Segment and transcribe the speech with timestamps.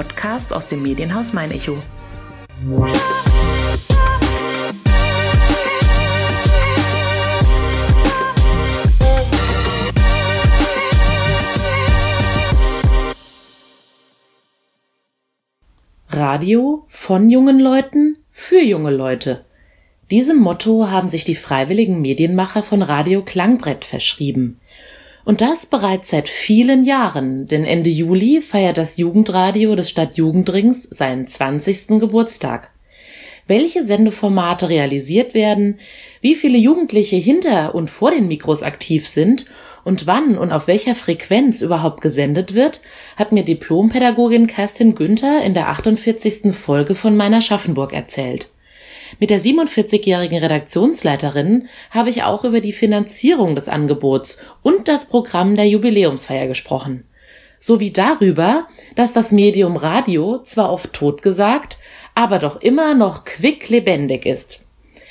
[0.00, 1.76] Podcast aus dem Medienhaus Mein Echo.
[16.08, 19.44] Radio von jungen Leuten für junge Leute.
[20.10, 24.60] Diesem Motto haben sich die freiwilligen Medienmacher von Radio Klangbrett verschrieben.
[25.24, 31.26] Und das bereits seit vielen Jahren, denn Ende Juli feiert das Jugendradio des Stadtjugendrings seinen
[31.26, 32.00] 20.
[32.00, 32.70] Geburtstag.
[33.46, 35.80] Welche Sendeformate realisiert werden,
[36.20, 39.46] wie viele Jugendliche hinter und vor den Mikros aktiv sind
[39.84, 42.80] und wann und auf welcher Frequenz überhaupt gesendet wird,
[43.16, 46.54] hat mir Diplompädagogin Kerstin Günther in der 48.
[46.54, 48.50] Folge von meiner Schaffenburg erzählt.
[49.18, 55.56] Mit der 47-jährigen Redaktionsleiterin habe ich auch über die Finanzierung des Angebots und das Programm
[55.56, 57.04] der Jubiläumsfeier gesprochen.
[57.58, 61.78] Sowie darüber, dass das Medium Radio zwar oft totgesagt,
[62.14, 64.64] aber doch immer noch quicklebendig ist.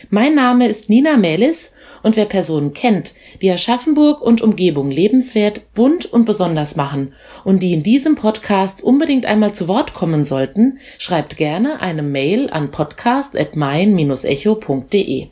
[0.10, 1.72] Mein Name ist Nina Melis
[2.04, 7.74] und wer Personen kennt, die Aschaffenburg und Umgebung lebenswert, bunt und besonders machen und die
[7.74, 15.28] in diesem Podcast unbedingt einmal zu Wort kommen sollten, schreibt gerne eine Mail an podcast@mein-echo.de.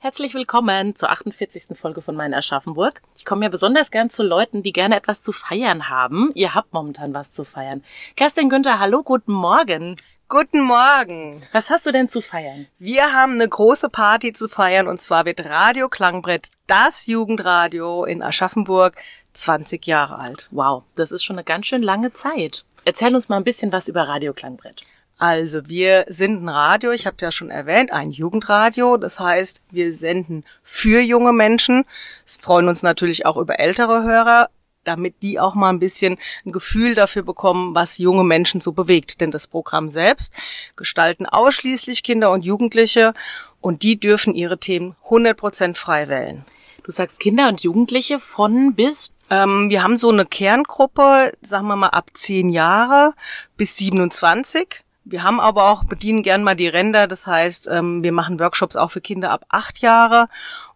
[0.00, 1.76] Herzlich willkommen zur 48.
[1.76, 3.02] Folge von Mein Aschaffenburg.
[3.16, 6.30] Ich komme ja besonders gern zu Leuten, die gerne etwas zu feiern haben.
[6.34, 7.82] Ihr habt momentan was zu feiern.
[8.14, 9.96] Kerstin Günther, hallo, guten Morgen.
[10.30, 11.40] Guten Morgen.
[11.52, 12.66] Was hast du denn zu feiern?
[12.78, 18.22] Wir haben eine große Party zu feiern und zwar wird Radio Klangbrett, das Jugendradio in
[18.22, 18.96] Aschaffenburg,
[19.32, 20.48] 20 Jahre alt.
[20.50, 22.66] Wow, das ist schon eine ganz schön lange Zeit.
[22.84, 24.84] Erzähl uns mal ein bisschen was über Radio Klangbrett.
[25.16, 28.98] Also wir sind ein Radio, ich habe ja schon erwähnt, ein Jugendradio.
[28.98, 31.86] Das heißt, wir senden für junge Menschen.
[32.26, 34.50] Es freuen uns natürlich auch über ältere Hörer,
[34.88, 39.20] damit die auch mal ein bisschen ein Gefühl dafür bekommen, was junge Menschen so bewegt.
[39.20, 40.32] Denn das Programm selbst
[40.76, 43.12] gestalten ausschließlich Kinder und Jugendliche
[43.60, 46.44] und die dürfen ihre Themen 100% frei wählen.
[46.84, 49.12] Du sagst Kinder und Jugendliche von bis?
[49.28, 53.12] Ähm, wir haben so eine Kerngruppe, sagen wir mal ab 10 Jahre
[53.58, 54.84] bis 27.
[55.04, 58.76] Wir haben aber auch, bedienen gern mal die Ränder, das heißt, ähm, wir machen Workshops
[58.76, 60.28] auch für Kinder ab acht Jahre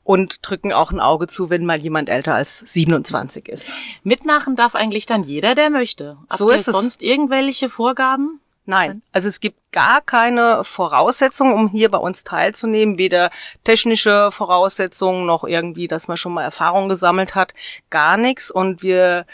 [0.04, 3.72] und drücken auch ein Auge zu, wenn mal jemand älter als 27 ist.
[4.02, 6.16] Mitmachen darf eigentlich dann jeder, der möchte.
[6.28, 6.74] Habt so ist es.
[6.74, 8.40] sonst irgendwelche Vorgaben?
[8.64, 13.30] Nein, also es gibt gar keine Voraussetzungen, um hier bei uns teilzunehmen, weder
[13.64, 17.54] technische Voraussetzungen noch irgendwie, dass man schon mal Erfahrung gesammelt hat,
[17.90, 18.52] gar nichts.
[18.52, 19.26] Und wir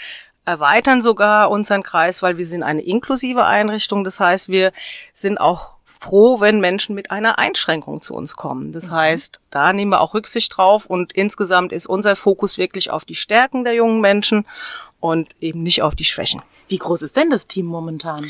[0.47, 4.03] erweitern sogar unseren Kreis, weil wir sind eine inklusive Einrichtung.
[4.03, 4.73] Das heißt, wir
[5.12, 8.73] sind auch froh, wenn Menschen mit einer Einschränkung zu uns kommen.
[8.73, 8.97] Das mhm.
[8.97, 13.15] heißt, da nehmen wir auch Rücksicht drauf und insgesamt ist unser Fokus wirklich auf die
[13.15, 14.47] Stärken der jungen Menschen
[15.01, 16.43] und eben nicht auf die Schwächen.
[16.69, 18.21] Wie groß ist denn das Team momentan?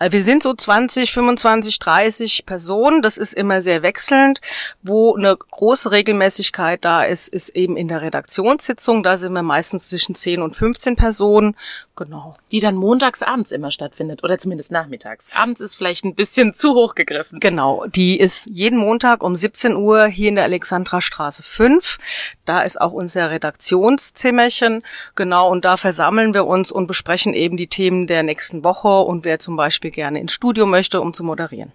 [0.00, 3.02] Äh, wir sind so 20, 25, 30 Personen.
[3.02, 4.40] Das ist immer sehr wechselnd.
[4.82, 9.02] Wo eine große Regelmäßigkeit da ist, ist eben in der Redaktionssitzung.
[9.02, 11.54] Da sind wir meistens zwischen 10 und 15 Personen.
[11.94, 12.32] Genau.
[12.50, 15.26] Die dann montags abends immer stattfindet oder zumindest nachmittags.
[15.34, 17.38] Abends ist vielleicht ein bisschen zu hoch gegriffen.
[17.38, 17.84] Genau.
[17.86, 21.98] Die ist jeden Montag um 17 Uhr hier in der Alexandrastraße 5.
[22.46, 24.82] Da ist auch unser Redaktionszimmerchen.
[25.14, 25.50] Genau.
[25.50, 29.38] Und da versammeln wir uns und besprechen eben die Themen der nächsten Woche und wer
[29.38, 31.72] zum Beispiel gerne ins Studio möchte, um zu moderieren.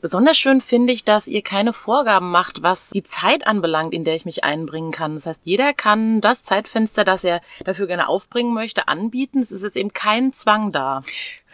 [0.00, 4.14] Besonders schön finde ich, dass ihr keine Vorgaben macht, was die Zeit anbelangt, in der
[4.14, 5.14] ich mich einbringen kann.
[5.14, 9.40] Das heißt, jeder kann das Zeitfenster, das er dafür gerne aufbringen möchte, anbieten.
[9.40, 11.00] Es ist jetzt eben kein Zwang da.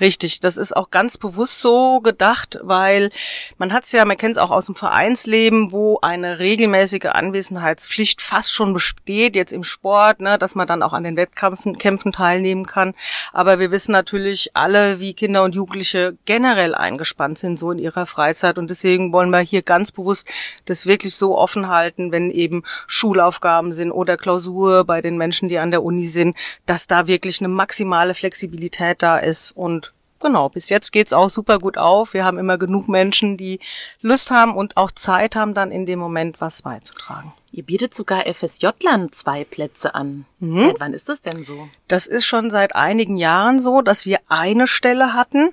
[0.02, 3.10] Richtig, das ist auch ganz bewusst so gedacht, weil
[3.56, 8.20] man hat es ja, man kennt es auch aus dem Vereinsleben, wo eine regelmäßige Anwesenheitspflicht
[8.20, 12.10] fast schon besteht, jetzt im Sport, ne, dass man dann auch an den Wettkämpfen Kämpfen
[12.10, 12.94] teilnehmen kann.
[13.32, 18.04] Aber wir wissen natürlich alle, wie Kinder und Jugendliche generell eingespannt sind, so in ihrer
[18.04, 18.58] Freizeit.
[18.58, 20.32] Und deswegen wollen wir hier ganz bewusst
[20.64, 25.60] das wirklich so offen halten, wenn eben Schulaufgaben sind oder Klausur bei den Menschen, die
[25.60, 29.91] an der Uni sind, dass da wirklich eine maximale Flexibilität da ist und
[30.22, 32.14] genau, bis jetzt geht's auch super gut auf.
[32.14, 33.60] Wir haben immer genug Menschen, die
[34.00, 37.32] Lust haben und auch Zeit haben, dann in dem Moment was beizutragen.
[37.54, 40.24] Ihr bietet sogar FSJ-Land zwei Plätze an.
[40.38, 40.60] Mhm.
[40.60, 41.69] Seit wann ist das denn so?
[41.86, 45.52] Das ist schon seit einigen Jahren so, dass wir eine Stelle hatten.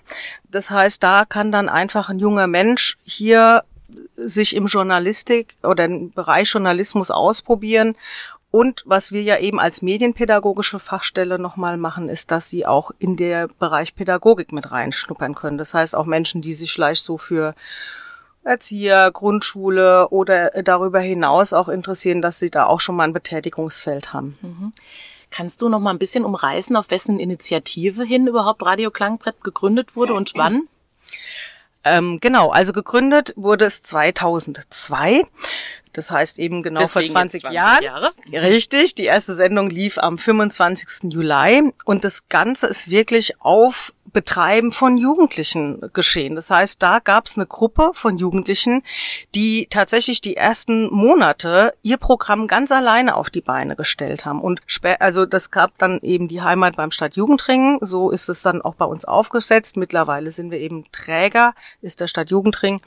[0.50, 3.66] Das heißt, da kann dann einfach ein junger Mensch hier
[4.16, 7.96] sich im Journalistik oder im Bereich Journalismus ausprobieren
[8.52, 13.16] und was wir ja eben als medienpädagogische Fachstelle nochmal machen, ist, dass sie auch in
[13.16, 15.60] der Bereich Pädagogik mit reinschnuppern können.
[15.60, 17.54] Das heißt auch Menschen, die sich vielleicht so für
[18.44, 24.14] Erzieher, Grundschule oder darüber hinaus auch interessieren, dass sie da auch schon mal ein Betätigungsfeld
[24.14, 24.40] haben.
[24.42, 24.72] Mhm.
[25.30, 29.96] Kannst du noch mal ein bisschen umreißen, auf wessen Initiative hin überhaupt Radio Klangbrett gegründet
[29.96, 30.68] wurde und wann?
[31.84, 35.24] Ähm, genau, also gegründet wurde es 2002.
[35.94, 37.84] Das heißt eben genau Deswegen vor 20, 20 Jahren.
[37.84, 38.12] Jahre.
[38.32, 38.96] Richtig.
[38.96, 41.12] Die erste Sendung lief am 25.
[41.12, 46.36] Juli und das Ganze ist wirklich auf Betreiben von Jugendlichen geschehen.
[46.36, 48.84] Das heißt, da gab es eine Gruppe von Jugendlichen,
[49.36, 54.42] die tatsächlich die ersten Monate ihr Programm ganz alleine auf die Beine gestellt haben.
[54.42, 54.62] Und
[55.00, 57.80] also das gab dann eben die Heimat beim Stadtjugendring.
[57.82, 59.78] So ist es dann auch bei uns aufgesetzt.
[59.78, 62.82] Mittlerweile sind wir eben Träger, ist der Stadtjugendring.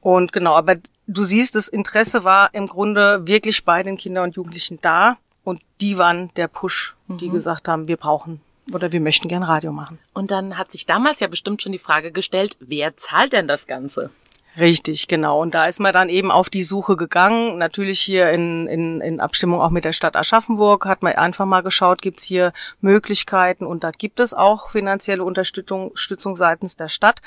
[0.00, 0.76] Und genau, aber
[1.08, 5.16] du siehst, das Interesse war im Grunde wirklich bei den Kindern und Jugendlichen da.
[5.42, 7.32] Und die waren der Push, die mhm.
[7.32, 8.40] gesagt haben, wir brauchen
[8.72, 9.98] oder wir möchten gern Radio machen.
[10.12, 13.66] Und dann hat sich damals ja bestimmt schon die Frage gestellt, wer zahlt denn das
[13.66, 14.10] Ganze?
[14.58, 15.40] Richtig, genau.
[15.40, 17.58] Und da ist man dann eben auf die Suche gegangen.
[17.58, 21.62] Natürlich hier in, in, in Abstimmung auch mit der Stadt Aschaffenburg hat man einfach mal
[21.62, 27.20] geschaut, gibt's hier Möglichkeiten und da gibt es auch finanzielle Unterstützung, Unterstützung seitens der Stadt.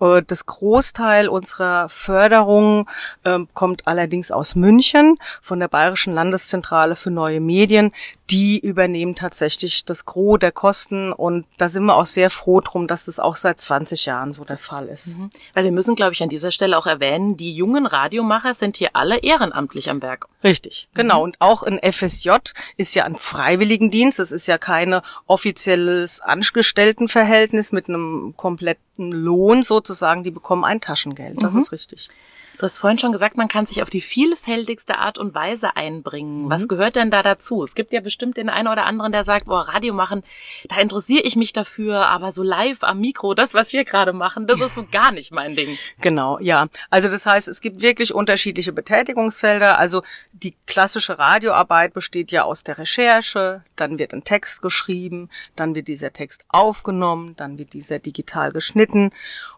[0.00, 2.88] Äh, das Großteil unserer Förderung
[3.24, 7.92] äh, kommt allerdings aus München von der Bayerischen Landeszentrale für neue Medien
[8.30, 12.86] die übernehmen tatsächlich das Gros der Kosten und da sind wir auch sehr froh drum,
[12.86, 15.18] dass das auch seit 20 Jahren so der Fall ist.
[15.18, 15.30] Mhm.
[15.52, 18.90] Weil wir müssen, glaube ich, an dieser Stelle auch erwähnen, die jungen Radiomacher sind hier
[18.94, 20.26] alle ehrenamtlich am Werk.
[20.42, 21.18] Richtig, genau.
[21.18, 21.24] Mhm.
[21.24, 22.30] Und auch ein FSJ
[22.78, 24.20] ist ja ein Freiwilligendienst.
[24.20, 30.22] Es ist ja keine offizielles Angestelltenverhältnis mit einem kompletten Lohn sozusagen.
[30.22, 31.42] Die bekommen ein Taschengeld.
[31.42, 31.60] Das mhm.
[31.60, 32.08] ist richtig.
[32.56, 36.44] Du hast vorhin schon gesagt, man kann sich auf die vielfältigste Art und Weise einbringen.
[36.44, 36.50] Mhm.
[36.50, 37.62] Was gehört denn da dazu?
[37.64, 40.22] Es gibt ja bestimmt den einen oder anderen, der sagt, boah, Radio machen,
[40.68, 44.46] da interessiere ich mich dafür, aber so live am Mikro, das, was wir gerade machen,
[44.46, 45.78] das ist so gar nicht mein Ding.
[46.00, 46.68] Genau, ja.
[46.90, 49.78] Also das heißt, es gibt wirklich unterschiedliche Betätigungsfelder.
[49.78, 50.02] Also
[50.32, 55.88] die klassische Radioarbeit besteht ja aus der Recherche, dann wird ein Text geschrieben, dann wird
[55.88, 59.10] dieser Text aufgenommen, dann wird dieser digital geschnitten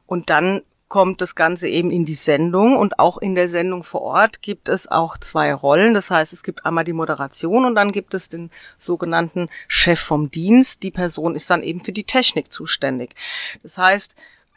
[0.06, 4.02] und dann kommt das Ganze eben in die Sendung und auch in der Sendung vor
[4.02, 5.94] Ort gibt es auch zwei Rollen.
[5.94, 10.30] Das heißt, es gibt einmal die Moderation und dann gibt es den sogenannten Chef vom
[10.30, 10.82] Dienst.
[10.82, 13.14] Die Person ist dann eben für die Technik zuständig.
[13.62, 14.14] Das heißt,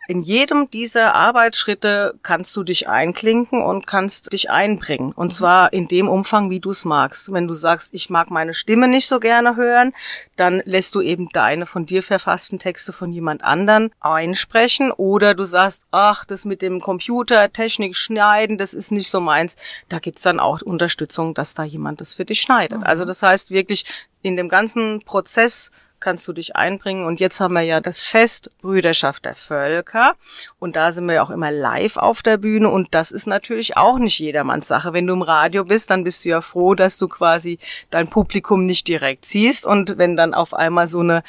[0.09, 5.11] in jedem dieser Arbeitsschritte kannst du dich einklinken und kannst dich einbringen.
[5.11, 5.31] Und mhm.
[5.31, 7.31] zwar in dem Umfang, wie du es magst.
[7.31, 9.93] Wenn du sagst, ich mag meine Stimme nicht so gerne hören,
[10.35, 14.91] dann lässt du eben deine von dir verfassten Texte von jemand anderen einsprechen.
[14.91, 19.57] Oder du sagst, ach, das mit dem Computer, Technik schneiden, das ist nicht so meins.
[19.89, 22.79] Da gibt's dann auch Unterstützung, dass da jemand das für dich schneidet.
[22.79, 22.83] Mhm.
[22.83, 23.85] Also das heißt wirklich
[24.23, 27.05] in dem ganzen Prozess kannst du dich einbringen.
[27.05, 30.15] Und jetzt haben wir ja das Fest Brüderschaft der Völker.
[30.59, 32.69] Und da sind wir ja auch immer live auf der Bühne.
[32.69, 34.93] Und das ist natürlich auch nicht jedermanns Sache.
[34.93, 37.59] Wenn du im Radio bist, dann bist du ja froh, dass du quasi
[37.89, 39.65] dein Publikum nicht direkt siehst.
[39.65, 41.23] Und wenn dann auf einmal so eine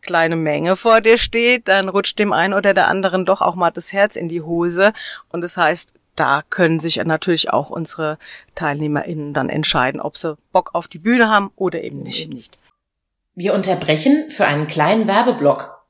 [0.00, 3.70] kleine Menge vor dir steht, dann rutscht dem einen oder der anderen doch auch mal
[3.70, 4.92] das Herz in die Hose.
[5.30, 8.18] Und das heißt, da können sich natürlich auch unsere
[8.54, 12.24] TeilnehmerInnen dann entscheiden, ob sie Bock auf die Bühne haben oder eben nicht.
[12.24, 12.58] Eben nicht.
[13.34, 15.82] Wir unterbrechen für einen kleinen Werbeblock.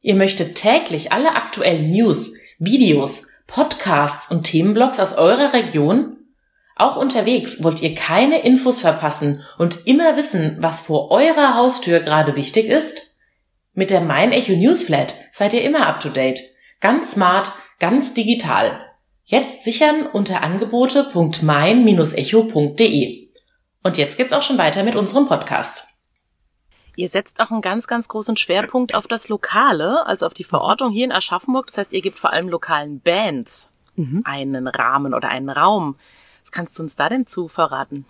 [0.00, 6.18] Ihr möchtet täglich alle aktuellen News, Videos, Podcasts und Themenblogs aus eurer Region?
[6.76, 12.34] Auch unterwegs wollt ihr keine Infos verpassen und immer wissen, was vor eurer Haustür gerade
[12.36, 13.14] wichtig ist?
[13.74, 16.40] Mit der Mein Echo Newsflat seid ihr immer up to date.
[16.80, 18.80] Ganz smart, ganz digital.
[19.24, 23.28] Jetzt sichern unter angebote.mein-echo.de.
[23.82, 25.91] Und jetzt geht's auch schon weiter mit unserem Podcast.
[26.96, 30.90] Ihr setzt auch einen ganz, ganz großen Schwerpunkt auf das Lokale, also auf die Verortung
[30.90, 31.66] hier in Aschaffenburg.
[31.66, 34.22] Das heißt, ihr gebt vor allem lokalen Bands mhm.
[34.24, 35.96] einen Rahmen oder einen Raum.
[36.42, 38.04] Was kannst du uns da denn zu verraten?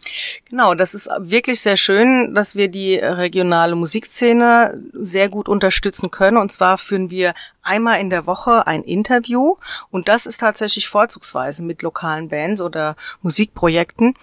[0.48, 6.38] Genau, das ist wirklich sehr schön, dass wir die regionale Musikszene sehr gut unterstützen können.
[6.38, 9.56] Und zwar führen wir einmal in der Woche ein Interview
[9.90, 14.14] und das ist tatsächlich vorzugsweise mit lokalen Bands oder Musikprojekten.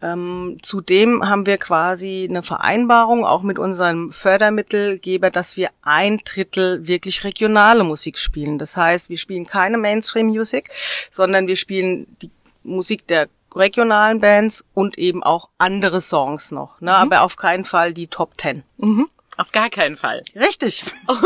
[0.00, 6.86] Ähm, zudem haben wir quasi eine Vereinbarung auch mit unserem Fördermittelgeber, dass wir ein Drittel
[6.86, 8.58] wirklich regionale Musik spielen.
[8.58, 10.70] Das heißt, wir spielen keine Mainstream-Musik,
[11.10, 12.30] sondern wir spielen die
[12.62, 16.90] Musik der regionalen Bands und eben auch andere Songs noch, ne?
[16.90, 16.96] Mhm.
[16.96, 18.64] aber auf keinen Fall die Top Ten.
[18.78, 19.08] Mhm.
[19.36, 20.24] Auf gar keinen Fall.
[20.34, 20.84] Richtig.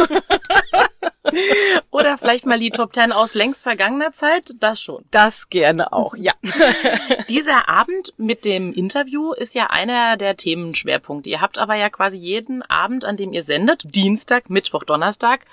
[1.91, 5.03] Oder vielleicht mal die Top Ten aus längst vergangener Zeit, das schon.
[5.11, 6.33] Das gerne auch, ja.
[7.31, 11.31] Dieser Abend mit dem Interview ist ja einer der Themenschwerpunkte.
[11.31, 15.47] Ihr habt aber ja quasi jeden Abend, an dem ihr sendet, Dienstag, Mittwoch, Donnerstag,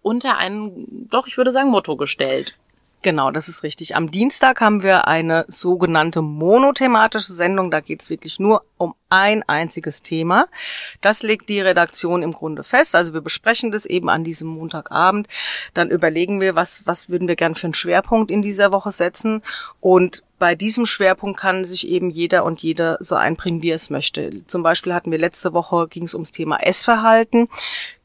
[0.00, 2.54] unter ein, doch, ich würde sagen, Motto gestellt.
[3.02, 3.94] Genau, das ist richtig.
[3.94, 7.70] Am Dienstag haben wir eine sogenannte monothematische Sendung.
[7.70, 10.48] Da geht's wirklich nur um ein einziges Thema.
[11.00, 12.94] Das legt die Redaktion im Grunde fest.
[12.94, 15.28] Also wir besprechen das eben an diesem Montagabend.
[15.74, 19.42] Dann überlegen wir, was, was würden wir gern für einen Schwerpunkt in dieser Woche setzen.
[19.80, 23.90] Und bei diesem Schwerpunkt kann sich eben jeder und jede so einbringen, wie er es
[23.90, 24.44] möchte.
[24.46, 27.48] Zum Beispiel hatten wir letzte Woche, ging es ums Thema Essverhalten.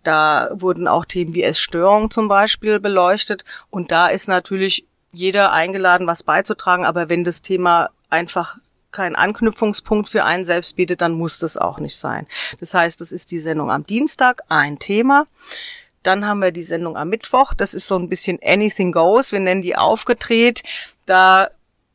[0.04, 3.44] Da wurden auch Themen wie Essstörung zum Beispiel beleuchtet.
[3.70, 6.86] Und da ist natürlich jeder eingeladen, was beizutragen.
[6.86, 8.58] Aber wenn das Thema einfach
[8.92, 12.28] kein Anknüpfungspunkt für einen selbst bietet, dann muss das auch nicht sein.
[12.60, 15.28] Das heißt, das ist die Sendung am Dienstag, ein Thema.
[16.04, 17.54] Dann haben wir die Sendung am Mittwoch.
[17.54, 19.32] Das ist so ein bisschen Anything Goes.
[19.32, 20.64] Wir nennen die aufgedreht.
[21.06, 21.50] Da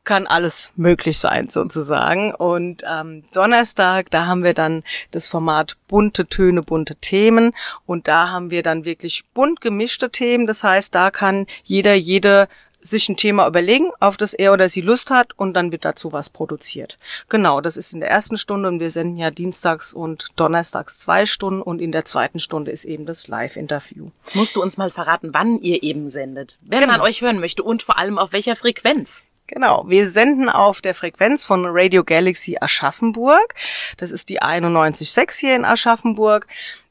[0.07, 2.33] kann alles möglich sein sozusagen.
[2.33, 7.51] Und am Donnerstag, da haben wir dann das Format bunte Töne, bunte Themen.
[7.85, 10.47] Und da haben wir dann wirklich bunt gemischte Themen.
[10.47, 12.47] Das heißt, da kann jeder, jede
[12.89, 16.11] sich ein Thema überlegen, auf das er oder sie Lust hat und dann wird dazu
[16.11, 16.97] was produziert.
[17.29, 21.25] Genau, das ist in der ersten Stunde und wir senden ja dienstags und donnerstags zwei
[21.25, 24.09] Stunden und in der zweiten Stunde ist eben das Live-Interview.
[24.23, 26.93] Jetzt musst du uns mal verraten, wann ihr eben sendet, wenn genau.
[26.93, 29.23] man euch hören möchte und vor allem auf welcher Frequenz.
[29.47, 33.53] Genau, wir senden auf der Frequenz von Radio Galaxy Aschaffenburg.
[33.95, 36.47] Das ist die 91.6 hier in Aschaffenburg.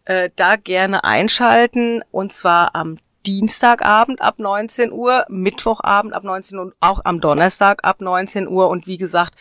[0.07, 2.97] Äh, da gerne einschalten und zwar am
[3.27, 8.69] Dienstagabend ab 19 Uhr, Mittwochabend ab 19 Uhr und auch am Donnerstag ab 19 Uhr.
[8.69, 9.35] Und wie gesagt,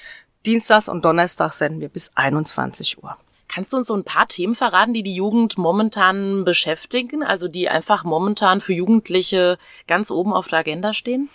[0.46, 3.18] Dienstags und Donnerstags senden wir bis 21 Uhr.
[3.56, 7.70] Kannst du uns so ein paar Themen verraten, die die Jugend momentan beschäftigen, also die
[7.70, 9.58] einfach momentan für Jugendliche
[9.88, 11.30] ganz oben auf der Agenda stehen?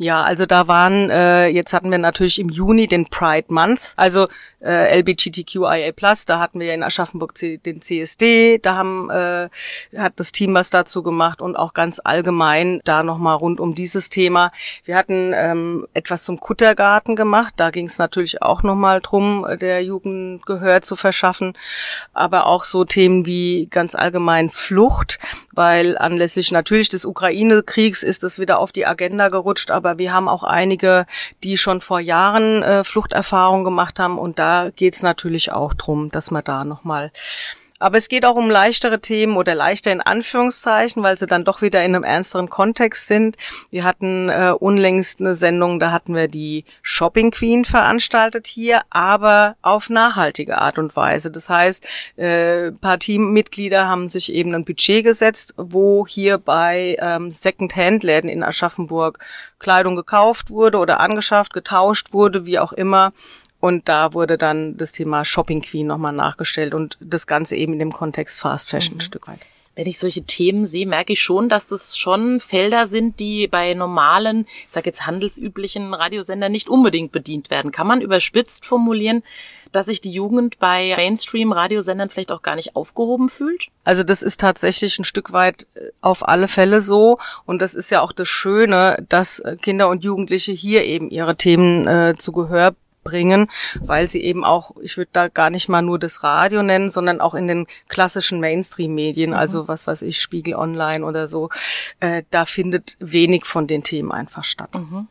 [0.00, 4.26] Ja, also da waren, äh, jetzt hatten wir natürlich im Juni den Pride Month, also
[4.62, 5.92] äh, LBGTQIA+,
[6.24, 9.50] da hatten wir ja in Aschaffenburg den CSD, da haben, äh,
[9.98, 14.08] hat das Team was dazu gemacht und auch ganz allgemein da nochmal rund um dieses
[14.08, 14.50] Thema.
[14.84, 19.84] Wir hatten ähm, etwas zum Kuttergarten gemacht, da ging es natürlich auch nochmal drum, der
[19.84, 21.52] Jugend Gehör zu verschaffen
[22.12, 25.18] aber auch so Themen wie ganz allgemein Flucht,
[25.52, 30.28] weil anlässlich natürlich des Ukraine-Kriegs ist es wieder auf die Agenda gerutscht, aber wir haben
[30.28, 31.06] auch einige,
[31.42, 34.18] die schon vor Jahren äh, Fluchterfahrung gemacht haben.
[34.18, 37.10] Und da geht es natürlich auch drum, dass man da nochmal
[37.78, 41.62] aber es geht auch um leichtere Themen oder leichter in Anführungszeichen, weil sie dann doch
[41.62, 43.36] wieder in einem ernsteren Kontext sind.
[43.70, 49.56] Wir hatten äh, unlängst eine Sendung, da hatten wir die Shopping Queen veranstaltet hier, aber
[49.62, 51.30] auf nachhaltige Art und Weise.
[51.30, 57.30] Das heißt, äh, paar Teammitglieder haben sich eben ein Budget gesetzt, wo hier bei ähm,
[57.30, 59.18] Second-Hand-Läden in Aschaffenburg
[59.58, 63.12] Kleidung gekauft wurde oder angeschafft, getauscht wurde, wie auch immer.
[63.66, 67.80] Und da wurde dann das Thema Shopping Queen nochmal nachgestellt und das Ganze eben in
[67.80, 68.98] dem Kontext Fast Fashion mhm.
[68.98, 69.40] ein Stück weit.
[69.74, 73.74] Wenn ich solche Themen sehe, merke ich schon, dass das schon Felder sind, die bei
[73.74, 77.72] normalen, ich sage jetzt handelsüblichen Radiosendern nicht unbedingt bedient werden.
[77.72, 79.24] Kann man überspitzt formulieren,
[79.72, 83.66] dass sich die Jugend bei Mainstream-Radiosendern vielleicht auch gar nicht aufgehoben fühlt?
[83.82, 87.18] Also das ist tatsächlich ein Stück weit äh, auf alle Fälle so.
[87.46, 91.88] Und das ist ja auch das Schöne, dass Kinder und Jugendliche hier eben ihre Themen
[91.88, 92.76] äh, zu Gehör
[93.06, 96.90] bringen, weil sie eben auch, ich würde da gar nicht mal nur das Radio nennen,
[96.90, 99.36] sondern auch in den klassischen Mainstream-Medien, mhm.
[99.36, 101.48] also was weiß ich, Spiegel Online oder so,
[102.00, 104.74] äh, da findet wenig von den Themen einfach statt.
[104.74, 105.08] Mhm.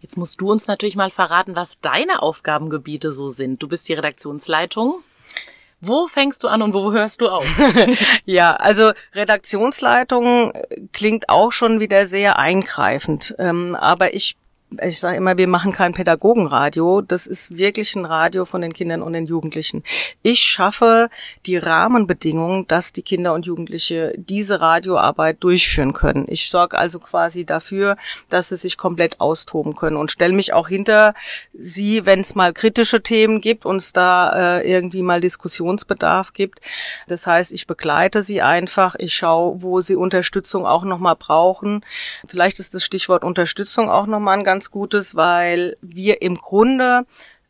[0.00, 3.62] Jetzt musst du uns natürlich mal verraten, was deine Aufgabengebiete so sind.
[3.62, 5.02] Du bist die Redaktionsleitung.
[5.80, 7.46] Wo fängst du an und wo hörst du auf?
[8.24, 10.52] ja, also Redaktionsleitung
[10.92, 13.34] klingt auch schon wieder sehr eingreifend.
[13.38, 14.36] Ähm, aber ich
[14.82, 17.00] ich sage immer, wir machen kein Pädagogenradio.
[17.00, 19.82] Das ist wirklich ein Radio von den Kindern und den Jugendlichen.
[20.22, 21.08] Ich schaffe
[21.46, 26.26] die Rahmenbedingungen, dass die Kinder und Jugendliche diese Radioarbeit durchführen können.
[26.28, 27.96] Ich sorge also quasi dafür,
[28.28, 31.14] dass sie sich komplett austoben können und stelle mich auch hinter
[31.54, 36.60] sie, wenn es mal kritische Themen gibt und es da äh, irgendwie mal Diskussionsbedarf gibt.
[37.06, 38.96] Das heißt, ich begleite sie einfach.
[38.98, 41.84] Ich schaue, wo sie Unterstützung auch nochmal brauchen.
[42.26, 47.06] Vielleicht ist das Stichwort Unterstützung auch nochmal ein ganz ganz Gutes, weil wir im Grunde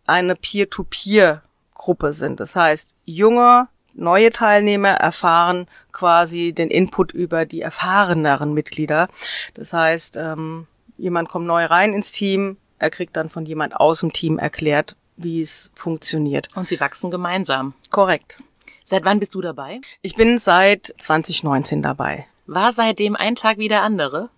[0.06, 2.38] eine Peer-to-Peer-Gruppe sind.
[2.38, 9.08] Das heißt, junge, neue Teilnehmer erfahren quasi den Input über die erfahreneren Mitglieder.
[9.54, 10.66] Das heißt, ähm,
[10.98, 14.94] jemand kommt neu rein ins Team, er kriegt dann von jemand aus dem Team erklärt,
[15.16, 16.50] wie es funktioniert.
[16.54, 17.72] Und sie wachsen gemeinsam.
[17.88, 18.42] Korrekt.
[18.84, 19.80] Seit wann bist du dabei?
[20.02, 22.26] Ich bin seit 2019 dabei.
[22.46, 24.28] War seitdem ein Tag wie der andere?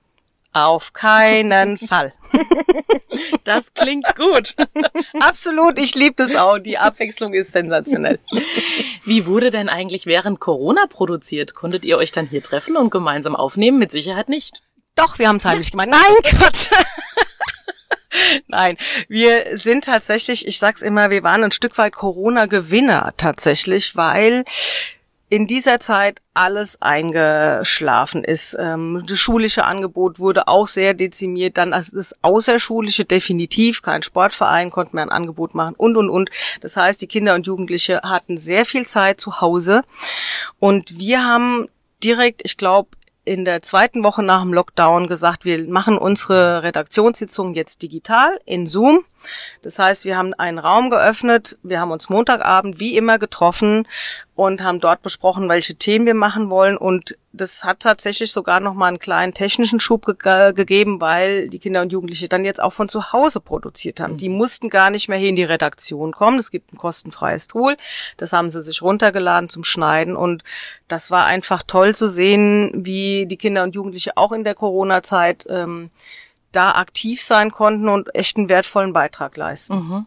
[0.53, 2.13] Auf keinen Fall.
[3.45, 4.55] Das klingt gut.
[5.21, 6.59] Absolut, ich liebe das auch.
[6.59, 8.19] Die Abwechslung ist sensationell.
[9.05, 11.55] Wie wurde denn eigentlich während Corona produziert?
[11.55, 13.79] Konntet ihr euch dann hier treffen und gemeinsam aufnehmen?
[13.79, 14.63] Mit Sicherheit nicht.
[14.95, 15.89] Doch, wir haben es heimlich gemacht.
[15.89, 16.71] Nein, Quatsch.
[18.49, 18.77] Nein,
[19.09, 24.45] wir sind tatsächlich, ich sag's immer, wir waren ein Stück weit Corona-Gewinner tatsächlich, weil
[25.31, 28.57] in dieser Zeit alles eingeschlafen ist.
[28.59, 31.57] Ähm, das schulische Angebot wurde auch sehr dezimiert.
[31.57, 33.81] Dann das Außerschulische definitiv.
[33.81, 36.31] Kein Sportverein konnte mehr ein Angebot machen und, und, und.
[36.61, 39.83] Das heißt, die Kinder und Jugendliche hatten sehr viel Zeit zu Hause.
[40.59, 41.69] Und wir haben
[42.03, 42.89] direkt, ich glaube,
[43.25, 48.67] in der zweiten Woche nach dem Lockdown gesagt, wir machen unsere Redaktionssitzung jetzt digital in
[48.67, 49.05] Zoom.
[49.63, 53.87] Das heißt, wir haben einen Raum geöffnet, wir haben uns Montagabend wie immer getroffen
[54.35, 58.75] und haben dort besprochen, welche Themen wir machen wollen und das hat tatsächlich sogar noch
[58.75, 62.73] mal einen kleinen technischen Schub ge gegeben, weil die Kinder und Jugendliche dann jetzt auch
[62.73, 64.15] von zu Hause produziert haben.
[64.15, 64.19] Mhm.
[64.19, 66.39] Die mussten gar nicht mehr hier in die Redaktion kommen.
[66.39, 67.77] Es gibt ein kostenfreies Tool.
[68.17, 70.43] Das haben sie sich runtergeladen zum Schneiden und
[70.89, 75.47] das war einfach toll zu sehen, wie die Kinder und Jugendliche auch in der Corona-Zeit
[75.49, 75.91] ähm,
[76.53, 79.75] da aktiv sein konnten und echt einen wertvollen Beitrag leisten.
[79.77, 80.07] Mhm.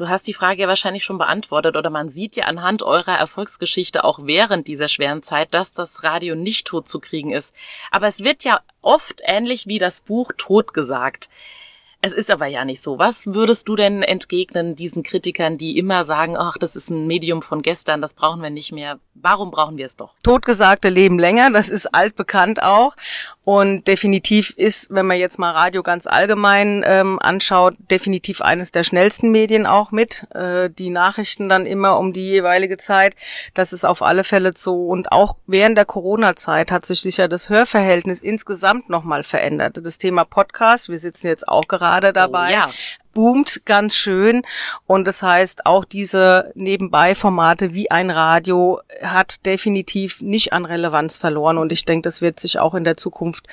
[0.00, 4.02] Du hast die Frage ja wahrscheinlich schon beantwortet oder man sieht ja anhand eurer Erfolgsgeschichte
[4.02, 7.54] auch während dieser schweren Zeit, dass das Radio nicht tot zu kriegen ist.
[7.90, 11.28] Aber es wird ja oft ähnlich wie das Buch tot gesagt.
[12.02, 12.98] Es ist aber ja nicht so.
[12.98, 17.42] Was würdest du denn entgegnen diesen Kritikern, die immer sagen, ach, das ist ein Medium
[17.42, 18.98] von gestern, das brauchen wir nicht mehr.
[19.12, 20.14] Warum brauchen wir es doch?
[20.22, 22.96] Totgesagte leben länger, das ist altbekannt auch.
[23.50, 28.84] Und definitiv ist, wenn man jetzt mal Radio ganz allgemein ähm, anschaut, definitiv eines der
[28.84, 30.28] schnellsten Medien auch mit.
[30.32, 33.16] Äh, die Nachrichten dann immer um die jeweilige Zeit.
[33.54, 34.86] Das ist auf alle Fälle so.
[34.86, 39.80] Und auch während der Corona-Zeit hat sich sicher das Hörverhältnis insgesamt nochmal verändert.
[39.84, 42.50] Das Thema Podcast, wir sitzen jetzt auch gerade dabei.
[42.50, 42.70] Oh, ja
[43.12, 44.42] boomt ganz schön.
[44.86, 51.58] Und das heißt auch diese Nebenbei-Formate wie ein Radio hat definitiv nicht an Relevanz verloren.
[51.58, 53.46] Und ich denke, das wird sich auch in der Zukunft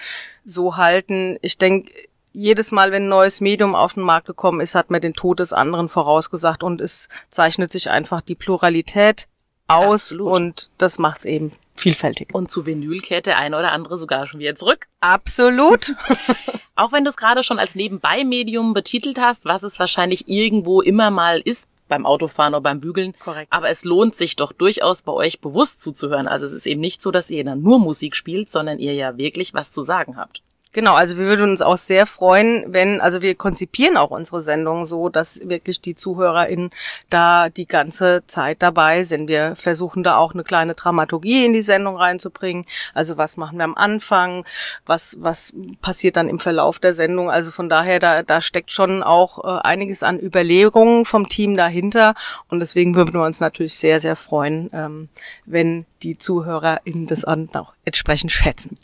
[0.45, 1.37] so halten.
[1.41, 1.91] Ich denke,
[2.33, 5.39] jedes Mal, wenn ein neues Medium auf den Markt gekommen ist, hat man den Tod
[5.39, 6.61] des anderen vorausgesagt.
[6.63, 9.27] Und es zeichnet sich einfach die Pluralität
[9.67, 10.33] aus Absolut.
[10.33, 12.33] und das macht's eben vielfältig.
[12.33, 14.87] Und zu Vinyl kehrt der eine oder andere sogar schon wieder zurück.
[15.01, 15.95] Absolut.
[16.75, 21.09] Auch wenn du es gerade schon als Nebenbei-Medium betitelt hast, was es wahrscheinlich irgendwo immer
[21.09, 23.13] mal ist, beim Autofahren oder beim Bügeln.
[23.19, 23.51] Korrekt.
[23.51, 26.27] Aber es lohnt sich doch durchaus bei euch bewusst zuzuhören.
[26.27, 29.17] Also es ist eben nicht so, dass ihr dann nur Musik spielt, sondern ihr ja
[29.17, 30.43] wirklich was zu sagen habt.
[30.77, 34.85] Genau, also wir würden uns auch sehr freuen, wenn, also wir konzipieren auch unsere Sendung
[34.85, 36.69] so, dass wirklich die ZuhörerInnen
[37.09, 39.27] da die ganze Zeit dabei sind.
[39.27, 42.63] Wir versuchen da auch eine kleine Dramaturgie in die Sendung reinzubringen.
[42.93, 44.45] Also was machen wir am Anfang?
[44.85, 47.31] Was, was passiert dann im Verlauf der Sendung?
[47.31, 52.13] Also von daher, da, da steckt schon auch äh, einiges an Überlegungen vom Team dahinter.
[52.49, 55.09] Und deswegen würden wir uns natürlich sehr, sehr freuen, ähm,
[55.47, 58.77] wenn die ZuhörerInnen das auch entsprechend schätzen.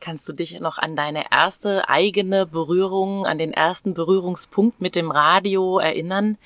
[0.00, 5.10] Kannst du dich noch an deine erste eigene Berührung, an den ersten Berührungspunkt mit dem
[5.10, 6.38] Radio erinnern?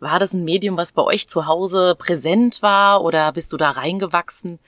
[0.00, 3.70] War das ein Medium, was bei euch zu Hause präsent war oder bist du da
[3.70, 4.58] reingewachsen?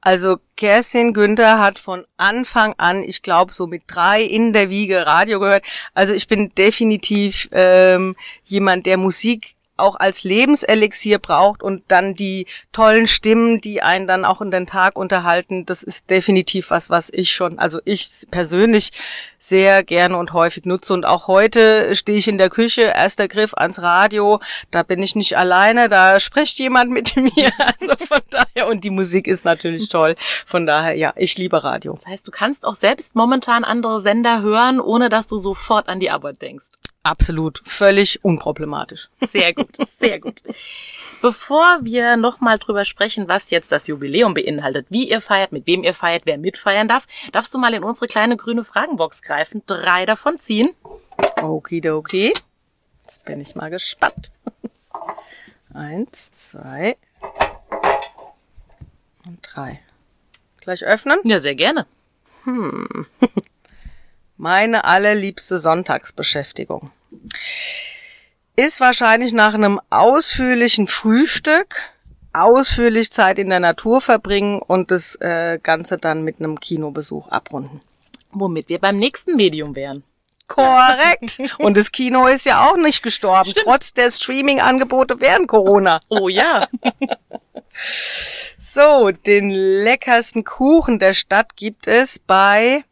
[0.00, 5.06] Also Kerstin Günther hat von Anfang an, ich glaube so mit drei in der Wiege
[5.06, 5.64] Radio gehört.
[5.94, 12.46] Also ich bin definitiv ähm, jemand, der Musik auch als Lebenselixier braucht und dann die
[12.72, 17.10] tollen Stimmen, die einen dann auch in den Tag unterhalten, das ist definitiv was, was
[17.12, 18.92] ich schon, also ich persönlich
[19.42, 20.94] sehr gerne und häufig nutze.
[20.94, 24.40] Und auch heute stehe ich in der Küche, erster Griff ans Radio,
[24.70, 27.50] da bin ich nicht alleine, da spricht jemand mit mir.
[27.58, 30.14] Also von daher, und die Musik ist natürlich toll.
[30.46, 31.92] Von daher, ja, ich liebe Radio.
[31.92, 35.98] Das heißt, du kannst auch selbst momentan andere Sender hören, ohne dass du sofort an
[35.98, 36.68] die Arbeit denkst.
[37.04, 39.10] Absolut, völlig unproblematisch.
[39.20, 40.42] Sehr gut, sehr gut.
[41.20, 45.82] Bevor wir nochmal drüber sprechen, was jetzt das Jubiläum beinhaltet, wie ihr feiert, mit wem
[45.82, 50.06] ihr feiert, wer mitfeiern darf, darfst du mal in unsere kleine grüne Fragenbox greifen, drei
[50.06, 50.70] davon ziehen.
[51.40, 52.32] Okidoki.
[53.02, 54.30] Jetzt bin ich mal gespannt.
[55.74, 56.96] Eins, zwei
[59.26, 59.80] und drei.
[60.60, 61.18] Gleich öffnen?
[61.24, 61.86] Ja, sehr gerne.
[62.44, 63.06] Hm.
[64.36, 66.90] Meine allerliebste Sonntagsbeschäftigung.
[68.56, 71.76] Ist wahrscheinlich nach einem ausführlichen Frühstück
[72.32, 77.80] ausführlich Zeit in der Natur verbringen und das äh, Ganze dann mit einem Kinobesuch abrunden.
[78.30, 80.04] Womit wir beim nächsten Medium wären.
[80.48, 81.38] Korrekt.
[81.58, 83.66] Und das Kino ist ja auch nicht gestorben, Stimmt.
[83.66, 86.00] trotz der Streaming-Angebote während Corona.
[86.08, 86.68] Oh ja.
[88.58, 92.84] so, den leckersten Kuchen der Stadt gibt es bei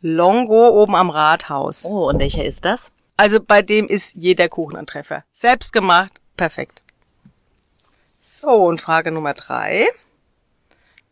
[0.00, 1.84] Longo oben am Rathaus.
[1.84, 2.92] Oh, und welcher ist das?
[3.16, 5.24] Also bei dem ist jeder Kuchen ein Treffer.
[5.30, 6.82] Selbst gemacht, perfekt.
[8.18, 9.88] So, und Frage Nummer drei.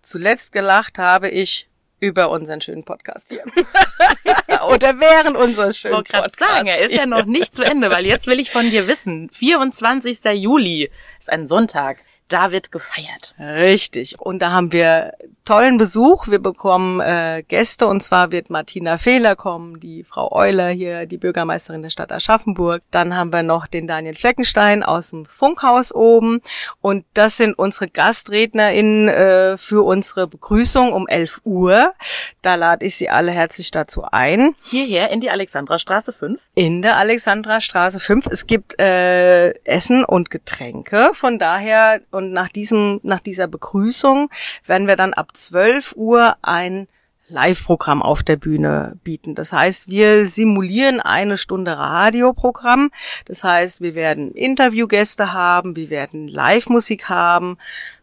[0.00, 1.68] Zuletzt gelacht habe ich
[2.00, 3.42] über unseren schönen Podcast hier.
[4.68, 7.90] oder während unseres schönen Ich wollte gerade sagen, er ist ja noch nicht zu Ende,
[7.90, 9.28] weil jetzt will ich von dir wissen.
[9.30, 10.20] 24.
[10.34, 13.34] Juli ist ein Sonntag da wird gefeiert.
[13.38, 14.20] Richtig.
[14.20, 15.14] Und da haben wir
[15.48, 16.28] tollen Besuch.
[16.28, 21.16] Wir bekommen äh, Gäste und zwar wird Martina Fehler kommen, die Frau Euler hier, die
[21.16, 22.82] Bürgermeisterin der Stadt Aschaffenburg.
[22.90, 26.42] Dann haben wir noch den Daniel Fleckenstein aus dem Funkhaus oben
[26.82, 31.94] und das sind unsere GastrednerInnen äh, für unsere Begrüßung um 11 Uhr.
[32.42, 34.54] Da lade ich Sie alle herzlich dazu ein.
[34.64, 36.42] Hierher in die Alexandrastraße 5?
[36.56, 38.26] In der Alexandrastraße 5.
[38.26, 41.12] Es gibt äh, Essen und Getränke.
[41.14, 44.28] Von daher und nach diesem, nach dieser Begrüßung
[44.66, 46.88] werden wir dann ab 12 Uhr ein
[47.28, 49.36] Live-Programm auf der Bühne bieten.
[49.36, 52.90] Das heißt, wir simulieren eine Stunde Radioprogramm.
[53.26, 57.56] Das heißt, wir werden Interviewgäste haben, wir werden Live-Musik haben.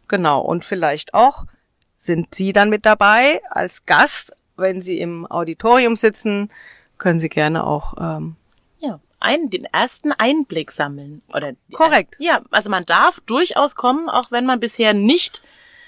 [0.08, 0.40] Genau.
[0.42, 1.46] Und vielleicht auch
[2.00, 4.38] sind Sie dann mit dabei als Gast.
[4.56, 6.50] Wenn Sie im Auditorium sitzen,
[6.98, 8.38] können Sie gerne auch ähm,
[9.26, 11.22] ein, den ersten Einblick sammeln.
[11.34, 12.14] Oder Korrekt.
[12.14, 15.42] Erste, ja, also man darf durchaus kommen, auch wenn man bisher nicht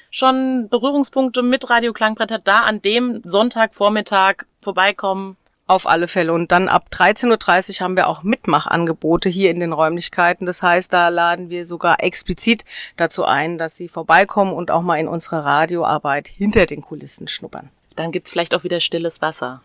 [0.09, 5.37] schon Berührungspunkte mit Radio Klangbrett hat, da an dem Sonntagvormittag vorbeikommen.
[5.69, 6.31] Auf alle Fälle.
[6.31, 10.45] Und dann ab 13.30 Uhr haben wir auch Mitmachangebote hier in den Räumlichkeiten.
[10.45, 12.63] Das heißt, da laden wir sogar explizit
[12.95, 17.69] dazu ein, dass Sie vorbeikommen und auch mal in unsere Radioarbeit hinter den Kulissen schnuppern.
[17.97, 19.61] Dann gibt's vielleicht auch wieder stilles Wasser.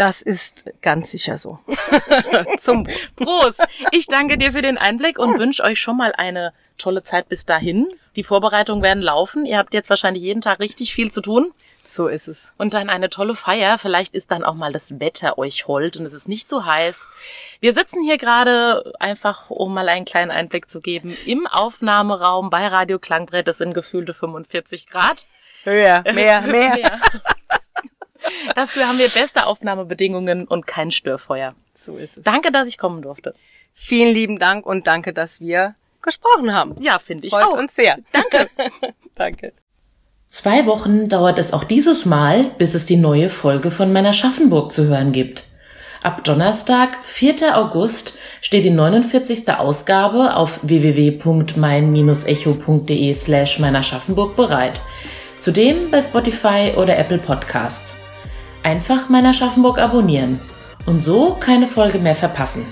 [0.00, 1.58] Das ist ganz sicher so.
[2.58, 3.62] Zum Prost.
[3.90, 7.44] Ich danke dir für den Einblick und wünsche euch schon mal eine tolle Zeit bis
[7.44, 7.86] dahin.
[8.16, 9.44] Die Vorbereitungen werden laufen.
[9.44, 11.52] Ihr habt jetzt wahrscheinlich jeden Tag richtig viel zu tun.
[11.84, 12.54] So ist es.
[12.56, 13.76] Und dann eine tolle Feier.
[13.76, 17.10] Vielleicht ist dann auch mal das Wetter euch hold und es ist nicht so heiß.
[17.60, 22.66] Wir sitzen hier gerade einfach, um mal einen kleinen Einblick zu geben, im Aufnahmeraum bei
[22.68, 23.46] Radio Klangbrett.
[23.46, 25.26] Das sind gefühlte 45 Grad.
[25.64, 26.70] Höher, mehr, mehr.
[26.70, 27.00] mehr.
[28.54, 31.54] Dafür haben wir beste Aufnahmebedingungen und kein Störfeuer.
[31.74, 32.24] So ist es.
[32.24, 33.34] Danke, dass ich kommen durfte.
[33.74, 36.74] Vielen lieben Dank und danke, dass wir gesprochen haben.
[36.80, 37.58] Ja, finde ich Freut auch.
[37.58, 37.98] uns sehr.
[38.12, 38.48] Danke.
[39.14, 39.52] danke.
[40.28, 44.70] Zwei Wochen dauert es auch dieses Mal, bis es die neue Folge von meiner Schaffenburg
[44.70, 45.44] zu hören gibt.
[46.02, 47.58] Ab Donnerstag, 4.
[47.58, 49.50] August, steht die 49.
[49.50, 54.80] Ausgabe auf www.mein-echo.de slash meiner Schaffenburg bereit.
[55.36, 57.99] Zudem bei Spotify oder Apple Podcasts.
[58.62, 60.40] Einfach meiner Schaffenburg abonnieren
[60.86, 62.64] und so keine Folge mehr verpassen.